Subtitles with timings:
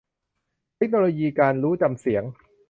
[0.77, 2.23] เทคโนโลยีการรู้จำเสียง